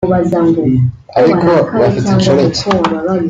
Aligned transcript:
ariko 1.19 1.47
bafite 1.79 2.07
inshoreke 2.15 2.63